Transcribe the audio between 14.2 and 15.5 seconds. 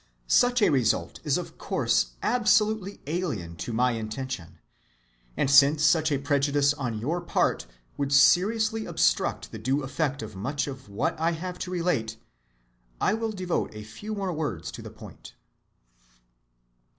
words to the point.